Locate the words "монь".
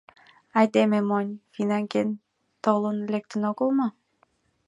1.09-1.31